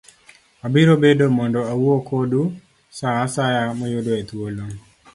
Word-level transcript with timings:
Abiro 0.65 0.93
biro 1.01 1.25
mondo 1.37 1.59
awuo 1.73 1.97
kodu 2.09 2.41
sa 2.97 3.07
asaya 3.25 3.63
muyudoe 3.77 4.21
thuolo. 4.29 4.65